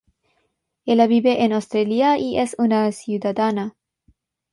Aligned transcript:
Ella 0.87 1.05
vive 1.05 1.43
en 1.43 1.53
Australia 1.53 2.17
y 2.17 2.39
es 2.39 2.55
una 2.57 2.91
ciudadana. 2.91 3.75